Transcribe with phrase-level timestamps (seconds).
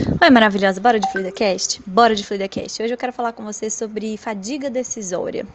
[0.00, 1.82] Oi, maravilhosa, bora de FluidaCast?
[1.86, 2.82] Bora de FluidaCast.
[2.82, 5.46] Hoje eu quero falar com você sobre fadiga decisória.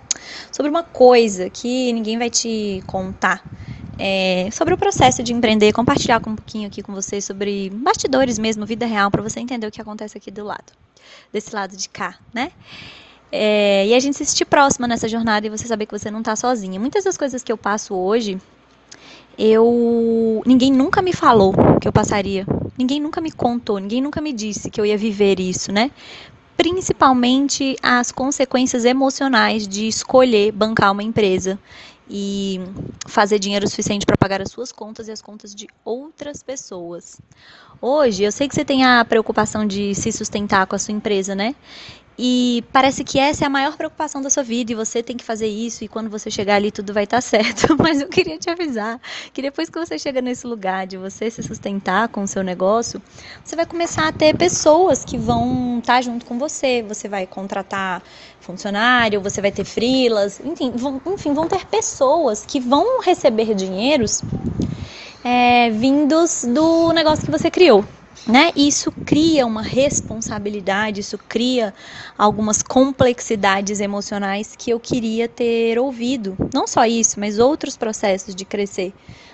[0.51, 3.43] Sobre uma coisa que ninguém vai te contar.
[3.97, 8.63] É, sobre o processo de empreender, compartilhar um pouquinho aqui com vocês sobre bastidores mesmo,
[8.63, 10.71] vida real, para você entender o que acontece aqui do lado,
[11.33, 12.51] desse lado de cá, né?
[13.31, 16.19] É, e a gente se sentir próxima nessa jornada e você saber que você não
[16.19, 16.79] está sozinha.
[16.79, 18.39] Muitas das coisas que eu passo hoje,
[19.35, 22.45] eu ninguém nunca me falou que eu passaria
[22.77, 25.91] Ninguém nunca me contou, ninguém nunca me disse que eu ia viver isso, né?
[26.55, 31.59] Principalmente as consequências emocionais de escolher bancar uma empresa
[32.09, 32.61] e
[33.05, 37.19] fazer dinheiro suficiente para pagar as suas contas e as contas de outras pessoas.
[37.81, 41.35] Hoje, eu sei que você tem a preocupação de se sustentar com a sua empresa,
[41.35, 41.55] né?
[42.19, 45.23] E parece que essa é a maior preocupação da sua vida e você tem que
[45.23, 47.75] fazer isso e quando você chegar ali tudo vai estar tá certo.
[47.77, 48.99] Mas eu queria te avisar
[49.31, 52.99] que depois que você chega nesse lugar de você se sustentar com o seu negócio,
[53.43, 56.83] você vai começar a ter pessoas que vão estar tá junto com você.
[56.87, 58.01] Você vai contratar
[58.39, 64.23] funcionário, você vai ter frilas, enfim, vão, enfim, vão ter pessoas que vão receber dinheiros
[65.23, 67.85] é, vindos do negócio que você criou
[68.25, 68.51] né?
[68.55, 71.73] Isso cria uma responsabilidade, isso cria
[72.17, 76.37] algumas complexidades emocionais que eu queria ter ouvido.
[76.53, 78.93] Não só isso, mas outros processos de crescer.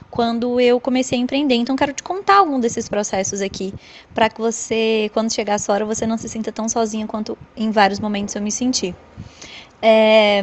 [0.09, 3.73] Quando eu comecei a empreender, então quero te contar algum desses processos aqui,
[4.13, 7.35] para que você, quando chegar a sua hora, você não se sinta tão sozinha quanto
[7.55, 8.95] em vários momentos eu me senti.
[9.81, 10.41] É,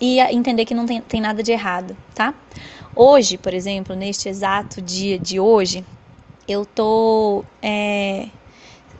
[0.00, 2.34] e entender que não tem, tem nada de errado, tá?
[2.94, 5.86] Hoje, por exemplo, neste exato dia de hoje,
[6.48, 8.28] eu tô é,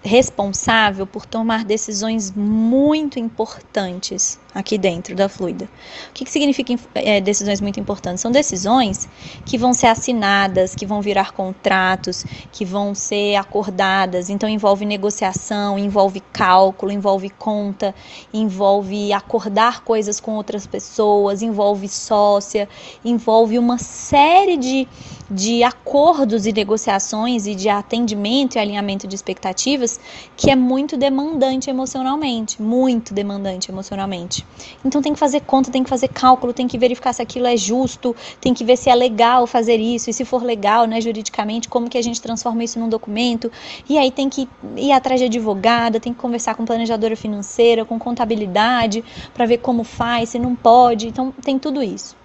[0.03, 5.65] responsável por tomar decisões muito importantes aqui dentro da Fluida.
[6.11, 8.21] O que, que significa é, decisões muito importantes?
[8.21, 9.09] São decisões
[9.45, 14.29] que vão ser assinadas, que vão virar contratos, que vão ser acordadas.
[14.29, 17.95] Então envolve negociação, envolve cálculo, envolve conta,
[18.33, 22.69] envolve acordar coisas com outras pessoas, envolve sócia,
[23.05, 24.87] envolve uma série de,
[25.31, 29.99] de acordos e negociações e de atendimento e alinhamento de expectativas
[30.37, 34.42] que é muito demandante emocionalmente, muito demandante emocionalmente.
[34.85, 37.57] Então tem que fazer conta, tem que fazer cálculo, tem que verificar se aquilo é
[37.57, 41.69] justo, tem que ver se é legal fazer isso e se for legal, né, juridicamente,
[41.69, 43.51] como que a gente transforma isso num documento.
[43.89, 47.99] E aí tem que ir atrás de advogada, tem que conversar com planejadora financeira, com
[47.99, 51.09] contabilidade, para ver como faz, se não pode.
[51.09, 52.17] Então tem tudo isso.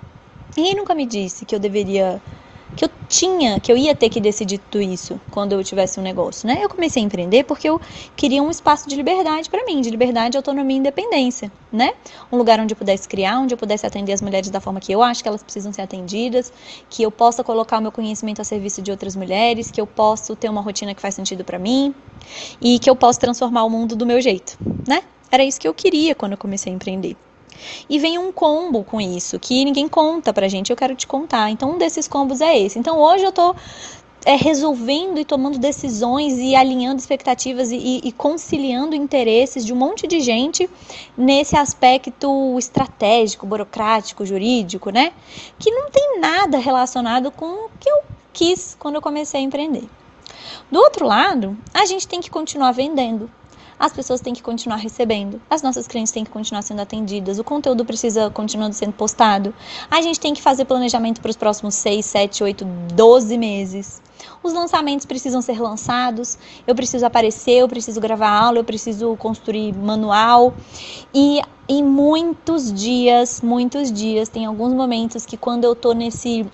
[0.56, 2.22] Ninguém nunca me disse que eu deveria
[2.76, 6.04] que eu tinha, que eu ia ter que decidir tudo isso quando eu tivesse um
[6.04, 6.60] negócio, né?
[6.62, 7.82] Eu comecei a empreender porque eu
[8.16, 11.94] queria um espaço de liberdade para mim, de liberdade, autonomia e independência, né?
[12.32, 14.92] Um lugar onde eu pudesse criar, onde eu pudesse atender as mulheres da forma que
[14.92, 16.52] eu acho que elas precisam ser atendidas,
[16.90, 20.36] que eu possa colocar o meu conhecimento a serviço de outras mulheres, que eu possa
[20.36, 21.96] ter uma rotina que faz sentido para mim
[22.62, 24.58] e que eu possa transformar o mundo do meu jeito,
[24.88, 25.04] né?
[25.32, 27.27] Era isso que eu queria quando eu comecei a empreender.
[27.90, 31.50] E vem um combo com isso, que ninguém conta pra gente, eu quero te contar.
[31.50, 32.78] Então, um desses combos é esse.
[32.80, 33.56] Então, hoje eu tô
[34.26, 40.06] é, resolvendo e tomando decisões e alinhando expectativas e, e, conciliando interesses de um monte
[40.06, 40.70] de gente
[41.18, 45.14] nesse aspecto estratégico, burocrático, jurídico, né?
[45.58, 48.00] Que não tem nada relacionado com o que eu
[48.34, 49.88] quis quando eu comecei a empreender.
[50.70, 53.32] Do outro lado, a gente tem que continuar vendendo
[53.80, 57.44] as pessoas têm que continuar recebendo, as nossas clientes têm que continuar sendo atendidas, o
[57.44, 59.54] conteúdo precisa continuar sendo postado,
[59.90, 64.02] a gente tem que fazer planejamento para os próximos 6, 7, 8, 12 meses.
[64.42, 69.74] Os lançamentos precisam ser lançados, eu preciso aparecer, eu preciso gravar aula, eu preciso construir
[69.74, 70.54] manual.
[71.14, 76.46] E em muitos dias, muitos dias, tem alguns momentos que quando eu tô nesse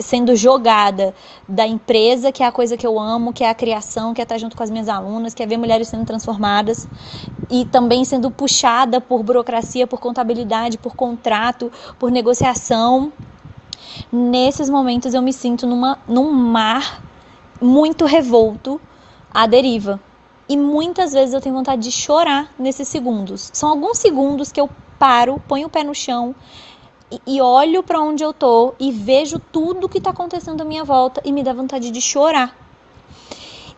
[0.00, 1.14] sendo jogada
[1.48, 4.24] da empresa, que é a coisa que eu amo, que é a criação, que é
[4.24, 6.88] estar junto com as minhas alunas, que é ver mulheres sendo transformadas
[7.50, 13.12] e também sendo puxada por burocracia, por contabilidade, por contrato, por negociação.
[14.10, 17.02] Nesses momentos eu me sinto numa, num mar
[17.60, 18.80] muito revolto
[19.32, 20.00] à deriva.
[20.48, 23.50] E muitas vezes eu tenho vontade de chorar nesses segundos.
[23.52, 26.34] São alguns segundos que eu paro, ponho o pé no chão
[27.26, 31.22] e, olho para onde eu tô e vejo tudo que está acontecendo à minha volta
[31.24, 32.56] e me dá vontade de chorar.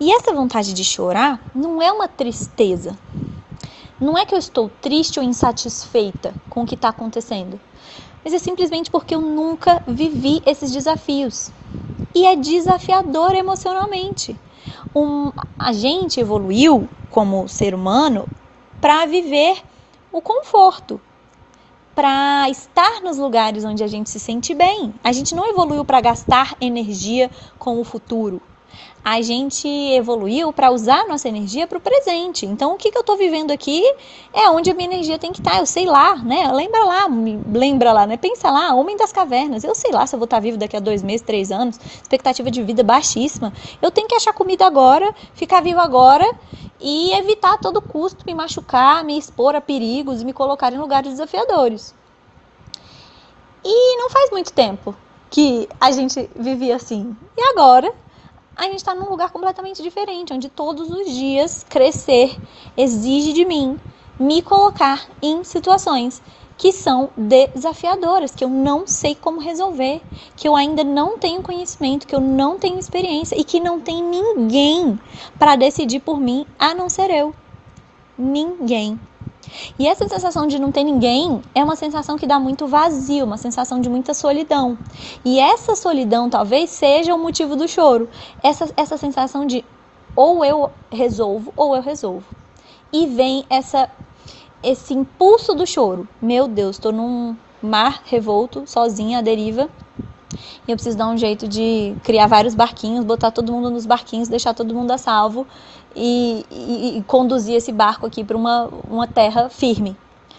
[0.01, 2.99] E essa vontade de chorar não é uma tristeza.
[4.01, 7.61] Não é que eu estou triste ou insatisfeita com o que está acontecendo,
[8.25, 11.51] mas é simplesmente porque eu nunca vivi esses desafios.
[12.15, 14.39] E é desafiador emocionalmente.
[14.95, 18.29] Um, a gente evoluiu como ser humano
[18.81, 19.61] para viver
[20.13, 21.01] o conforto,
[21.99, 24.95] para estar nos lugares onde a gente se sente bem.
[25.03, 27.29] A gente não evoluiu para gastar energia
[27.59, 28.41] com o futuro.
[29.05, 32.45] A gente evoluiu para usar nossa energia para o presente.
[32.45, 33.83] Então, o que, que eu estou vivendo aqui
[34.35, 35.53] é onde a minha energia tem que estar.
[35.53, 35.59] Tá.
[35.61, 36.53] Eu sei lá, né?
[36.53, 37.07] Lembra lá,
[37.51, 38.17] lembra lá, né?
[38.17, 39.65] Pensa lá, homem das cavernas.
[39.65, 41.79] Eu sei lá se eu vou estar tá vivo daqui a dois meses, três anos.
[41.79, 43.53] Expectativa de vida baixíssima.
[43.81, 46.31] Eu tenho que achar comida agora, ficar vivo agora
[46.81, 51.13] e evitar a todo custo me machucar, me expor a perigos me colocar em lugares
[51.13, 51.95] desafiadores.
[53.65, 54.95] E não faz muito tempo
[55.31, 57.17] que a gente vivia assim.
[57.37, 57.93] E agora
[58.59, 62.39] a gente está num lugar completamente diferente, onde todos os dias crescer
[62.77, 63.79] exige de mim
[64.19, 66.21] me colocar em situações
[66.59, 70.03] que são desafiadoras, que eu não sei como resolver,
[70.37, 74.03] que eu ainda não tenho conhecimento, que eu não tenho experiência e que não tem
[74.03, 74.99] ninguém
[75.39, 77.33] para decidir por mim a não ser eu.
[78.19, 78.99] Ninguém.
[79.79, 83.37] E essa sensação de não ter ninguém é uma sensação que dá muito vazio, uma
[83.37, 84.79] sensação de muita solidão.
[85.25, 88.09] E essa solidão talvez seja o motivo do choro.
[88.43, 89.65] Essa, essa sensação de
[90.15, 92.27] ou eu resolvo ou eu resolvo.
[92.93, 93.89] E vem essa
[94.63, 96.09] esse impulso do choro.
[96.21, 99.69] Meu Deus, estou num mar revolto, sozinha, à deriva.
[100.67, 104.29] E eu preciso dar um jeito de criar vários barquinhos, botar todo mundo nos barquinhos,
[104.29, 105.47] deixar todo mundo a salvo
[105.97, 109.97] e, e, e conduzir esse barco aqui para uma, uma terra firme.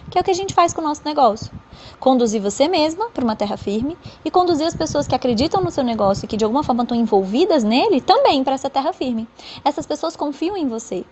[0.08, 1.52] Que é o que a gente faz com o nosso negócio.
[1.98, 5.84] Conduzir você mesma para uma terra firme e conduzir as pessoas que acreditam no seu
[5.84, 9.28] negócio e que de alguma forma estão envolvidas nele também para essa terra firme.
[9.64, 11.04] Essas pessoas confiam em você.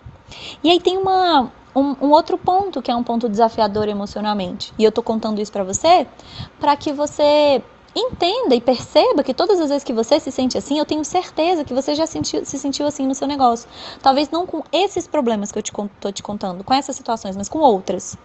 [0.63, 4.73] E aí tem uma, um, um, outro ponto que é um ponto desafiador emocionalmente.
[4.77, 6.05] E eu tô contando isso para você
[6.59, 7.61] para que você
[7.95, 11.63] entenda e perceba que todas as vezes que você se sente assim, eu tenho certeza
[11.63, 13.67] que você já sentiu, se sentiu assim no seu negócio.
[14.01, 17.49] Talvez não com esses problemas que eu estou te, te contando, com essas situações, mas
[17.49, 18.17] com outras.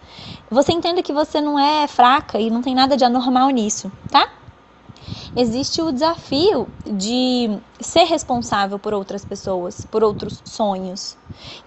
[0.49, 4.29] Você entenda que você não é fraca e não tem nada de anormal nisso, tá?
[5.35, 11.17] Existe o desafio de ser responsável por outras pessoas, por outros sonhos.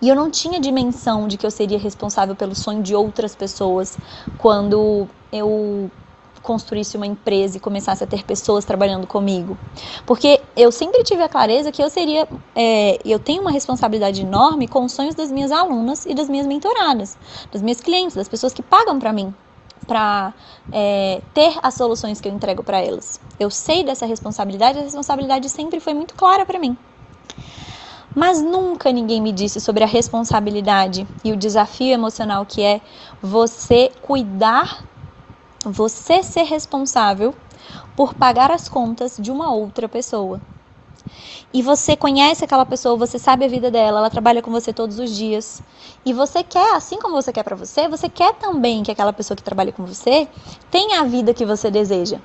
[0.00, 3.99] E eu não tinha dimensão de que eu seria responsável pelo sonho de outras pessoas
[4.39, 5.91] quando eu
[6.40, 9.56] construísse uma empresa e começasse a ter pessoas trabalhando comigo.
[10.06, 14.67] Porque eu sempre tive a clareza que eu seria, é, eu tenho uma responsabilidade enorme
[14.69, 17.17] com os sonhos das minhas alunas e das minhas mentoradas,
[17.52, 19.35] das minhas clientes, das pessoas que pagam para mim
[19.87, 20.35] para
[20.70, 23.19] é, ter as soluções que eu entrego para elas.
[23.40, 26.76] Eu sei dessa responsabilidade, a responsabilidade sempre foi muito clara para mim.
[28.14, 32.81] Mas nunca ninguém me disse sobre a responsabilidade e o desafio emocional que é
[33.23, 34.85] você cuidar
[35.64, 37.34] você ser responsável
[37.96, 40.40] por pagar as contas de uma outra pessoa.
[41.52, 44.99] E você conhece aquela pessoa, você sabe a vida dela, ela trabalha com você todos
[44.99, 45.62] os dias.
[46.05, 49.37] E você quer, assim como você quer para você, você quer também que aquela pessoa
[49.37, 50.28] que trabalha com você
[50.70, 52.19] tenha a vida que você deseja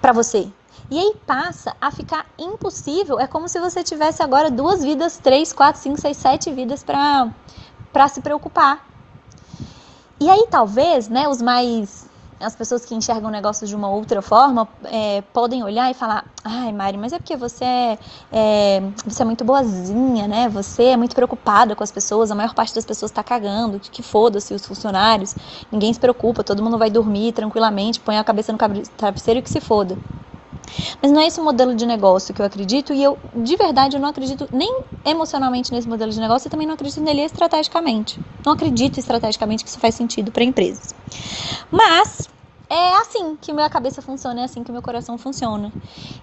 [0.00, 0.48] para você.
[0.90, 3.20] E aí passa a ficar impossível.
[3.20, 8.08] É como se você tivesse agora duas vidas, três, quatro, cinco, seis, sete vidas para
[8.08, 8.84] se preocupar.
[10.18, 12.06] E aí talvez, né, os mais
[12.42, 16.32] as pessoas que enxergam o negócio de uma outra forma é, podem olhar e falar:
[16.44, 17.98] ai, Mari, mas é porque você é,
[18.30, 20.48] é, você é muito boazinha, né?
[20.48, 24.02] Você é muito preocupada com as pessoas, a maior parte das pessoas está cagando, que
[24.02, 25.34] foda-se os funcionários,
[25.70, 28.58] ninguém se preocupa, todo mundo vai dormir tranquilamente, põe a cabeça no
[28.96, 29.98] travesseiro e que se foda.
[31.00, 33.96] Mas não é esse o modelo de negócio que eu acredito e eu, de verdade,
[33.96, 38.20] eu não acredito nem emocionalmente nesse modelo de negócio e também não acredito nele estrategicamente.
[38.44, 40.94] Não acredito estrategicamente que isso faz sentido para empresas.
[41.70, 42.28] Mas
[42.72, 45.70] é assim que minha cabeça funciona, é assim que meu coração funciona.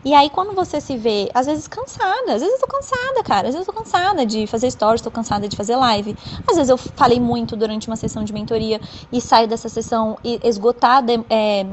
[0.03, 3.47] E aí, quando você se vê, às vezes cansada, às vezes eu tô cansada, cara,
[3.49, 6.15] às vezes eu tô cansada de fazer stories, tô cansada de fazer live.
[6.49, 11.13] Às vezes eu falei muito durante uma sessão de mentoria e saio dessa sessão esgotada
[11.29, 11.65] é,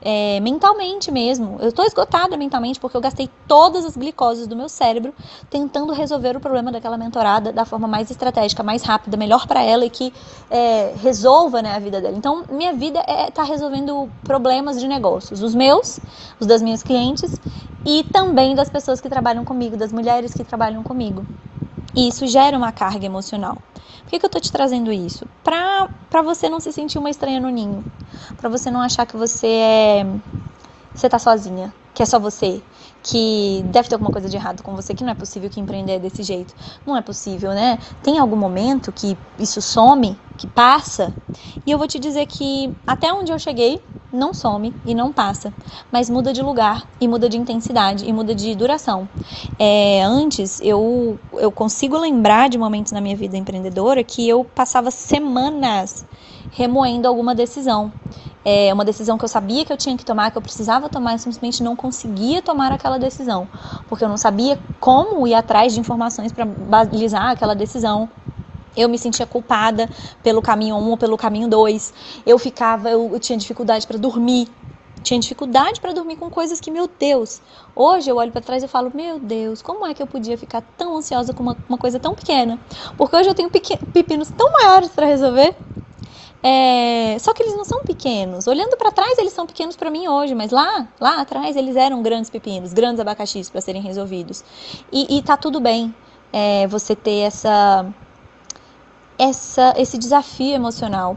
[0.00, 1.58] é, mentalmente mesmo.
[1.60, 5.12] Eu tô esgotada mentalmente porque eu gastei todas as glicoses do meu cérebro
[5.50, 9.84] tentando resolver o problema daquela mentorada da forma mais estratégica, mais rápida, melhor para ela
[9.84, 10.10] e que
[10.50, 12.16] é, resolva né, a vida dela.
[12.16, 16.00] Então, minha vida é tá resolvendo problemas de negócios, os meus,
[16.40, 17.40] os das minhas clientes
[17.84, 21.26] e também das pessoas que trabalham comigo, das mulheres que trabalham comigo.
[21.94, 23.56] E isso gera uma carga emocional.
[24.04, 25.26] Por que, que eu tô te trazendo isso?
[25.44, 25.88] Pra,
[26.24, 27.84] você não se sentir uma estranha no ninho.
[28.36, 30.06] Pra você não achar que você é.
[30.94, 32.62] Você tá sozinha, que é só você,
[33.02, 35.98] que deve ter alguma coisa de errado com você, que não é possível que empreender
[35.98, 36.54] desse jeito.
[36.84, 37.78] Não é possível, né?
[38.02, 41.14] Tem algum momento que isso some, que passa,
[41.64, 43.80] e eu vou te dizer que até onde eu cheguei,
[44.12, 45.52] não some e não passa,
[45.90, 49.08] mas muda de lugar e muda de intensidade e muda de duração.
[49.58, 54.90] É, antes, eu, eu consigo lembrar de momentos na minha vida empreendedora que eu passava
[54.90, 56.04] semanas
[56.50, 57.92] remoendo alguma decisão.
[58.44, 61.14] é, uma decisão que eu sabia que eu tinha que tomar, que eu precisava tomar,
[61.14, 63.48] e simplesmente não conseguia tomar aquela decisão,
[63.86, 68.10] porque eu não sabia como ir atrás de informações para balizar aquela decisão.
[68.76, 69.88] Eu me sentia culpada
[70.22, 71.92] pelo caminho 1 ou pelo caminho 2.
[72.24, 74.48] Eu ficava, eu, eu tinha dificuldade para dormir.
[75.02, 77.42] Tinha dificuldade para dormir com coisas que, meu Deus,
[77.74, 80.62] hoje eu olho para trás e falo, meu Deus, como é que eu podia ficar
[80.76, 82.60] tão ansiosa com uma, uma coisa tão pequena?
[82.96, 85.56] Porque hoje eu tenho pepinos tão maiores para resolver
[86.42, 88.46] é, só que eles não são pequenos.
[88.46, 92.02] Olhando para trás, eles são pequenos para mim hoje, mas lá, lá atrás, eles eram
[92.02, 94.44] grandes pepinos, grandes abacaxis para serem resolvidos.
[94.90, 95.94] E, e tá tudo bem
[96.32, 97.86] é, você ter essa,
[99.22, 101.16] essa, esse desafio emocional.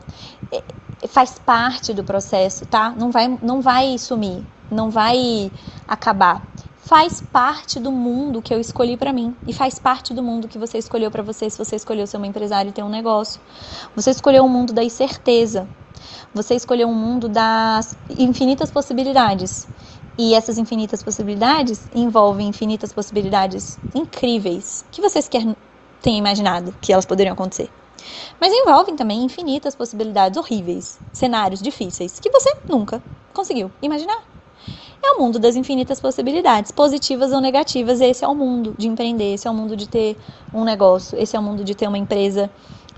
[0.52, 0.64] É,
[1.08, 2.92] faz parte do processo, tá?
[2.92, 5.52] Não vai, não vai sumir, não vai
[5.88, 10.48] acabar faz parte do mundo que eu escolhi para mim e faz parte do mundo
[10.48, 13.42] que você escolheu para você se você escolheu ser uma empresária e ter um negócio.
[13.96, 15.68] Você escolheu um mundo da incerteza.
[16.32, 19.68] Você escolheu um mundo das infinitas possibilidades.
[20.16, 25.56] E essas infinitas possibilidades envolvem infinitas possibilidades incríveis que vocês querem
[26.04, 27.85] tenham imaginado que elas poderiam acontecer.
[28.40, 33.02] Mas envolvem também infinitas possibilidades horríveis, cenários difíceis que você nunca
[33.34, 34.24] conseguiu imaginar.
[35.04, 38.02] É o mundo das infinitas possibilidades, positivas ou negativas.
[38.02, 40.18] Esse é o mundo de empreender, esse é o mundo de ter
[40.52, 42.50] um negócio, esse é o mundo de ter uma empresa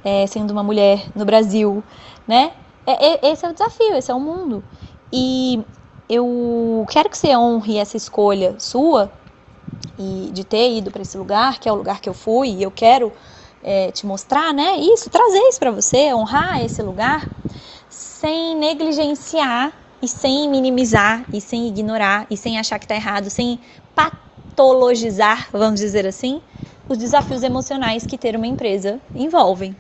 [0.04, 1.84] é, sendo uma mulher no Brasil,
[2.26, 2.54] né?
[2.86, 4.64] É, é, esse é o desafio, esse é o mundo.
[5.12, 5.62] E
[6.08, 9.12] eu quero que você honre essa escolha sua
[9.98, 12.64] e de ter ido para esse lugar, que é o lugar que eu fui, e
[12.64, 13.12] eu quero
[13.64, 14.78] é, te mostrar, né?
[14.78, 17.30] Isso, trazer isso para você, honrar esse lugar,
[17.90, 23.60] sem negligenciar e sem minimizar, e sem ignorar, e sem achar que está errado, sem
[23.96, 26.42] patologizar, vamos dizer assim,
[26.88, 29.76] os desafios emocionais que ter uma empresa envolvem.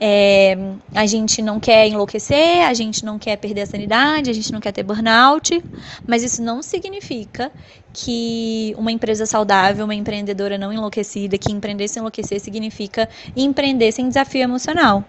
[0.00, 0.56] É,
[0.94, 4.60] a gente não quer enlouquecer, a gente não quer perder a sanidade, a gente não
[4.60, 5.60] quer ter burnout,
[6.06, 7.50] mas isso não significa
[7.92, 14.06] que uma empresa saudável, uma empreendedora não enlouquecida, que empreender sem enlouquecer significa empreender sem
[14.06, 15.02] desafio emocional.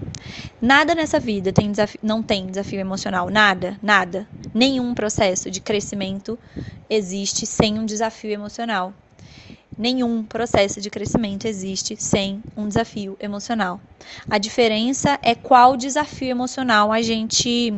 [0.59, 4.27] Nada nessa vida tem desafio, não tem desafio emocional, nada, nada.
[4.53, 6.37] Nenhum processo de crescimento
[6.89, 8.93] existe sem um desafio emocional.
[9.79, 13.79] Nenhum processo de crescimento existe sem um desafio emocional.
[14.29, 17.73] A diferença é qual desafio emocional a gente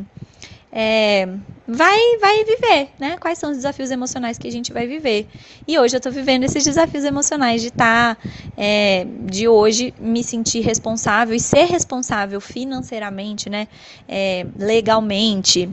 [0.72, 1.28] é,
[1.68, 3.18] vai, vai viver, né?
[3.20, 5.28] Quais são os desafios emocionais que a gente vai viver.
[5.68, 8.22] E hoje eu estou vivendo esses desafios emocionais de estar, tá,
[8.58, 13.68] é, de hoje me sentir responsável e ser responsável financeiramente, né?
[14.10, 15.70] É, legalmente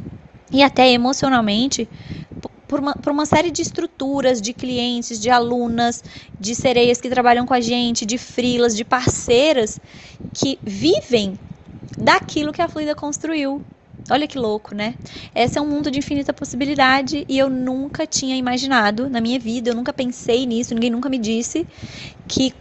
[0.53, 1.89] e até emocionalmente
[2.69, 6.05] por uma, por uma série de estruturas, de clientes, de alunas,
[6.39, 9.81] de sereias que trabalham com a gente, de frilas, de parceiras
[10.33, 11.39] que vivem
[11.99, 13.63] daquilo que a Fluida construiu.
[14.11, 14.97] Olha que louco, né?
[15.35, 19.71] Esse é um mundo de infinita possibilidade e eu nunca tinha imaginado na minha vida,
[19.71, 21.67] eu nunca pensei nisso, ninguém nunca me disse
[22.27, 22.55] que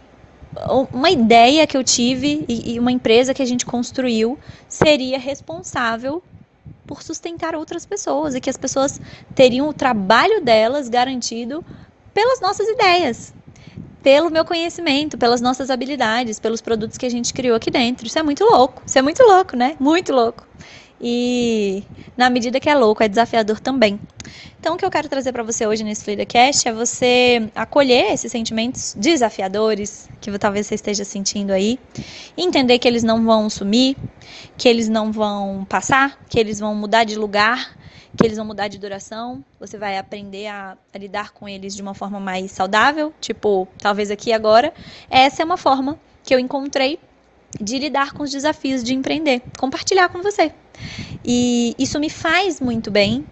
[0.92, 4.38] uma ideia que eu tive e uma empresa que a gente construiu
[4.68, 6.22] seria responsável
[6.88, 8.98] por sustentar outras pessoas e que as pessoas
[9.34, 11.62] teriam o trabalho delas garantido
[12.14, 13.34] pelas nossas ideias,
[14.02, 18.06] pelo meu conhecimento, pelas nossas habilidades, pelos produtos que a gente criou aqui dentro.
[18.06, 18.82] Isso é muito louco.
[18.86, 19.76] Isso é muito louco, né?
[19.78, 20.46] Muito louco.
[21.00, 21.84] E
[22.16, 24.00] na medida que é louco, é desafiador também.
[24.58, 28.30] Então, o que eu quero trazer para você hoje nesse FluidaCast é você acolher esses
[28.32, 31.78] sentimentos desafiadores que talvez você esteja sentindo aí,
[32.36, 33.96] entender que eles não vão sumir,
[34.56, 37.76] que eles não vão passar, que eles vão mudar de lugar,
[38.16, 39.44] que eles vão mudar de duração.
[39.60, 44.10] Você vai aprender a, a lidar com eles de uma forma mais saudável, tipo, talvez
[44.10, 44.74] aqui agora.
[45.08, 46.98] Essa é uma forma que eu encontrei
[47.60, 50.52] de lidar com os desafios de empreender, compartilhar com você.
[51.24, 53.24] E isso me faz muito bem.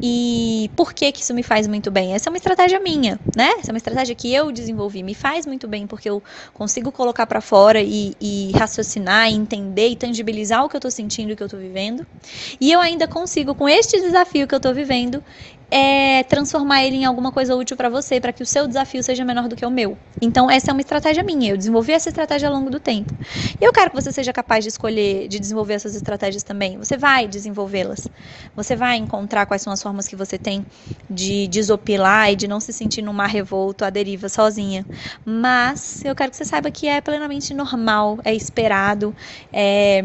[0.00, 2.12] E por que que isso me faz muito bem?
[2.12, 3.48] Essa é uma estratégia minha, né?
[3.58, 5.02] Essa é uma estratégia que eu desenvolvi.
[5.02, 6.22] Me faz muito bem porque eu
[6.52, 11.30] consigo colocar para fora e, e, raciocinar, entender e tangibilizar o que eu estou sentindo
[11.30, 12.06] e o que eu estou vivendo.
[12.60, 15.22] E eu ainda consigo, com este desafio que eu estou vivendo,
[15.70, 19.24] é transformar ele em alguma coisa útil para você, para que o seu desafio seja
[19.24, 19.98] menor do que o meu.
[20.20, 21.50] Então, essa é uma estratégia minha.
[21.50, 23.12] Eu desenvolvi essa estratégia ao longo do tempo.
[23.60, 26.78] E eu quero que você seja capaz de escolher, de desenvolver essas estratégias também.
[26.78, 28.08] Você vai desenvolvê-las.
[28.54, 30.64] Você vai encontrar quais são as formas que você tem
[31.10, 34.86] de desopilar e de não se sentir num mar revolto, à deriva, sozinha.
[35.24, 39.14] Mas eu quero que você saiba que é plenamente normal, é esperado,
[39.52, 40.04] é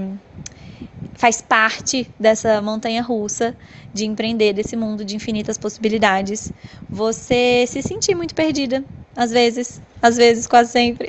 [1.13, 3.55] faz parte dessa montanha russa
[3.93, 6.51] de empreender, desse mundo de infinitas possibilidades.
[6.89, 8.83] Você se sentir muito perdida,
[9.15, 11.07] às vezes, às vezes, quase sempre.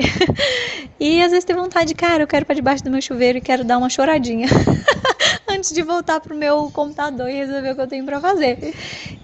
[0.98, 3.64] e às vezes ter vontade, cara, eu quero para debaixo do meu chuveiro e quero
[3.64, 4.48] dar uma choradinha
[5.48, 8.74] antes de voltar pro meu computador e resolver o que eu tenho para fazer.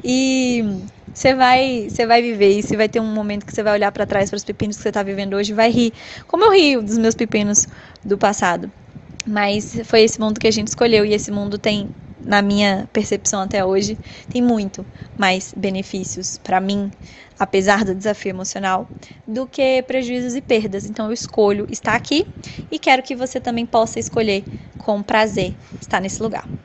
[0.03, 0.65] E
[1.13, 4.07] você vai, você vai viver isso, vai ter um momento que você vai olhar para
[4.07, 5.93] trás para os pepinos que você está vivendo hoje e vai rir,
[6.27, 7.67] como eu rio dos meus pepinos
[8.05, 8.73] do passado.
[9.29, 13.41] Mas foi esse mundo que a gente escolheu e esse mundo tem, na minha percepção
[13.43, 16.91] até hoje, tem muito mais benefícios para mim,
[17.39, 18.91] apesar do desafio emocional,
[19.27, 20.87] do que prejuízos e perdas.
[20.87, 22.33] Então eu escolho estar aqui
[22.71, 24.47] e quero que você também possa escolher
[24.79, 26.59] com prazer estar nesse lugar.